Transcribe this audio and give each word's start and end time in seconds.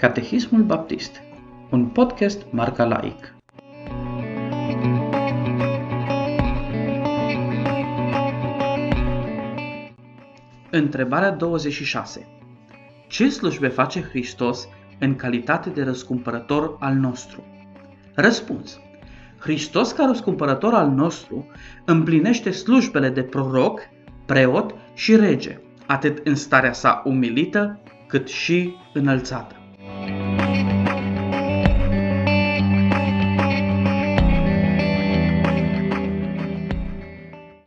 Catehismul 0.00 0.62
Baptist, 0.62 1.22
un 1.70 1.86
podcast 1.86 2.46
marca 2.50 2.84
laic. 2.84 3.34
Întrebarea 10.70 11.30
26. 11.30 12.26
Ce 13.08 13.28
slujbe 13.28 13.68
face 13.68 14.00
Hristos 14.02 14.68
în 14.98 15.16
calitate 15.16 15.70
de 15.70 15.82
răscumpărător 15.82 16.76
al 16.78 16.94
nostru? 16.94 17.44
Răspuns. 18.14 18.78
Hristos 19.38 19.92
ca 19.92 20.04
răscumpărător 20.04 20.74
al 20.74 20.90
nostru 20.90 21.46
împlinește 21.84 22.50
slujbele 22.50 23.08
de 23.08 23.22
proroc, 23.22 23.80
preot 24.26 24.74
și 24.94 25.16
rege, 25.16 25.60
atât 25.86 26.26
în 26.26 26.34
starea 26.34 26.72
sa 26.72 27.02
umilită, 27.04 27.80
cât 28.06 28.28
și 28.28 28.74
înălțată. 28.92 29.59